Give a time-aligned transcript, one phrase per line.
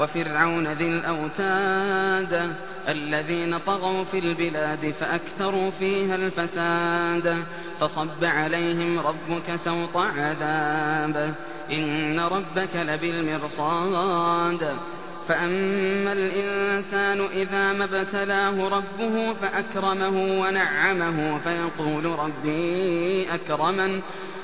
[0.00, 2.52] وفرعون ذي الأوتاد
[2.88, 7.44] الذين طغوا في البلاد فأكثروا فيها الفساد
[7.80, 11.34] فصب عليهم ربك سوط عذاب
[11.72, 14.76] إن ربك لبالمرصاد
[15.28, 24.00] فأما الإنسان إذا ما ابتلاه ربه فأكرمه ونعمه فيقول ربي أكرمن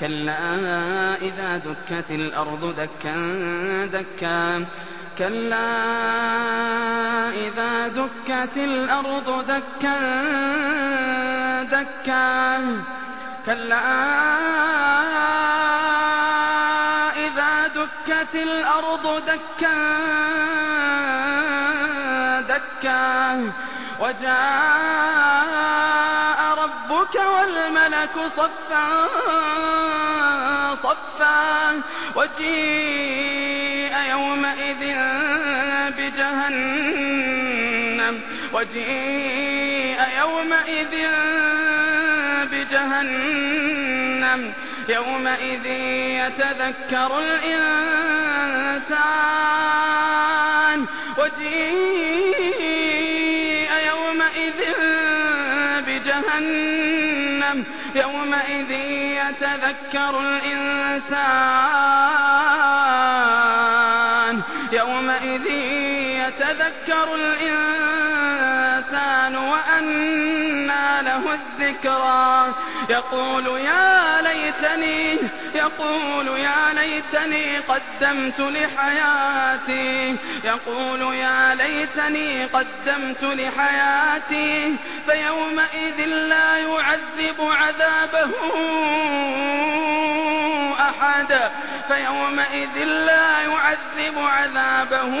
[0.00, 0.38] كلا
[1.22, 3.16] إذا دكت الأرض دكا
[3.86, 4.64] دكا.
[5.18, 5.70] كلا
[7.30, 9.98] إذا دكت الأرض دكا
[11.62, 12.58] دكا.
[13.46, 13.80] كلا
[17.26, 19.76] إذا دكت الأرض دكا
[22.40, 23.52] دكا.
[24.00, 25.18] وجاء
[26.62, 29.08] ربك والملك صفا
[31.18, 31.80] صفا
[32.16, 34.82] وجيء يومئذ
[35.98, 38.14] بجهنم.
[38.52, 40.94] وجيء يومئذ
[42.52, 44.40] بجهنم.
[44.88, 45.66] يومئذ
[46.26, 48.38] يتذكر الإنسان.
[51.18, 52.60] وجيء
[53.86, 54.60] يومئذ
[55.86, 56.97] بجهنم.
[57.98, 58.70] يومئذ
[59.20, 61.68] يتذكر الإنسان.
[66.28, 68.28] يتذكر الإنسان
[69.36, 72.54] وأنى له الذكرى.
[72.90, 75.18] يقول يا ليتني
[75.54, 80.16] يقول يا ليتني قدمت لحياتي.
[80.44, 84.76] يقول يا ليتني قدمت لحياتي.
[85.06, 88.30] فيومئذ لا يعذب عذابه
[90.80, 91.50] أحد.
[91.88, 95.14] فيومئذ لا يعذب عذابه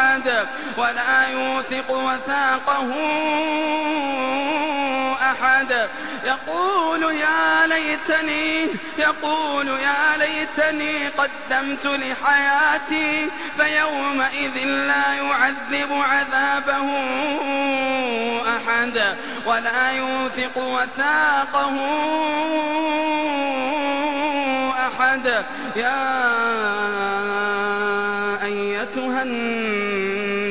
[0.00, 0.46] أحد
[0.76, 2.90] ولا يوثق وثاقه
[5.30, 5.88] أحد.
[6.24, 8.68] يقول يا ليتني
[8.98, 16.88] يقول يا ليتني قدمت لحياتي فيومئذ لا يعذب عذابه
[18.56, 21.76] أحد ولا يوثق وثاقه
[24.86, 25.44] أحد.
[25.76, 26.30] يا
[28.44, 29.22] أيتها